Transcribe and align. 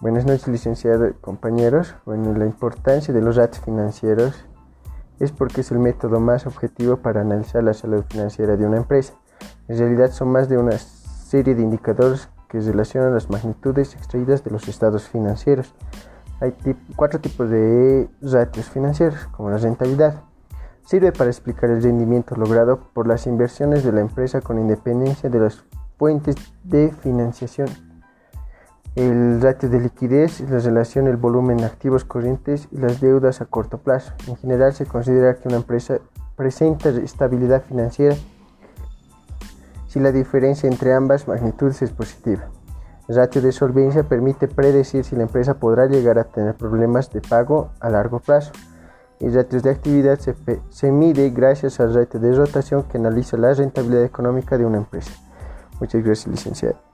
Buenas 0.00 0.24
noches, 0.24 0.48
licenciado 0.48 1.12
compañeros. 1.20 1.94
Bueno, 2.06 2.32
la 2.32 2.46
importancia 2.46 3.12
de 3.12 3.20
los 3.20 3.36
datos 3.36 3.60
financieros 3.60 4.46
es 5.18 5.30
porque 5.30 5.60
es 5.60 5.70
el 5.72 5.78
método 5.78 6.20
más 6.20 6.46
objetivo 6.46 6.96
para 6.96 7.20
analizar 7.20 7.62
la 7.62 7.74
salud 7.74 8.02
financiera 8.08 8.56
de 8.56 8.64
una 8.64 8.78
empresa. 8.78 9.12
En 9.68 9.76
realidad 9.76 10.10
son 10.10 10.28
más 10.28 10.48
de 10.48 10.56
una 10.56 10.78
serie 10.78 11.54
de 11.54 11.60
indicadores 11.60 12.30
que 12.48 12.60
relacionan 12.60 13.12
las 13.12 13.28
magnitudes 13.28 13.94
extraídas 13.94 14.42
de 14.42 14.50
los 14.50 14.68
estados 14.68 15.06
financieros. 15.06 15.74
Hay 16.40 16.54
cuatro 16.96 17.20
tipos 17.20 17.50
de 17.50 18.08
ratios 18.22 18.70
financieros, 18.70 19.26
como 19.32 19.50
la 19.50 19.58
rentabilidad. 19.58 20.22
Sirve 20.82 21.12
para 21.12 21.28
explicar 21.28 21.68
el 21.68 21.82
rendimiento 21.82 22.36
logrado 22.36 22.88
por 22.94 23.06
las 23.06 23.26
inversiones 23.26 23.84
de 23.84 23.92
la 23.92 24.00
empresa 24.00 24.40
con 24.40 24.58
independencia 24.58 25.28
de 25.28 25.40
las 25.40 25.62
fuentes 25.98 26.36
de 26.64 26.90
financiación 27.02 27.68
el 29.40 29.46
ratio 29.46 29.70
de 29.70 29.80
liquidez, 29.80 30.42
la 30.50 30.58
relación 30.58 31.06
el 31.06 31.16
volumen 31.16 31.64
activos 31.64 32.04
corrientes 32.04 32.68
y 32.70 32.76
las 32.76 33.00
deudas 33.00 33.40
a 33.40 33.46
corto 33.46 33.78
plazo. 33.78 34.12
En 34.28 34.36
general 34.36 34.74
se 34.74 34.84
considera 34.84 35.34
que 35.36 35.48
una 35.48 35.56
empresa 35.56 35.98
presenta 36.36 36.90
estabilidad 36.90 37.62
financiera 37.62 38.14
si 39.88 39.98
la 39.98 40.12
diferencia 40.12 40.68
entre 40.68 40.92
ambas 40.92 41.26
magnitudes 41.26 41.80
es 41.80 41.90
positiva. 41.90 42.50
El 43.08 43.16
ratio 43.16 43.40
de 43.40 43.52
solvencia 43.52 44.02
permite 44.02 44.46
predecir 44.46 45.04
si 45.04 45.16
la 45.16 45.22
empresa 45.22 45.54
podrá 45.54 45.86
llegar 45.86 46.18
a 46.18 46.24
tener 46.24 46.54
problemas 46.54 47.10
de 47.10 47.22
pago 47.22 47.70
a 47.80 47.88
largo 47.88 48.20
plazo. 48.20 48.52
El 49.20 49.32
ratio 49.32 49.62
de 49.62 49.70
actividad 49.70 50.18
se, 50.18 50.34
se 50.68 50.92
mide 50.92 51.30
gracias 51.30 51.80
al 51.80 51.94
ratio 51.94 52.20
de 52.20 52.34
rotación 52.34 52.82
que 52.82 52.98
analiza 52.98 53.38
la 53.38 53.54
rentabilidad 53.54 54.04
económica 54.04 54.58
de 54.58 54.66
una 54.66 54.76
empresa. 54.76 55.12
Muchas 55.80 56.04
gracias, 56.04 56.28
licenciado. 56.28 56.89